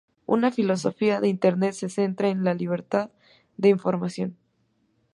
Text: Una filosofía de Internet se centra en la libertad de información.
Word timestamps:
Una 0.25 0.49
filosofía 0.51 1.21
de 1.21 1.27
Internet 1.27 1.73
se 1.73 1.87
centra 1.87 2.29
en 2.29 2.43
la 2.43 2.55
libertad 2.55 3.11
de 3.57 3.69
información. 3.69 4.35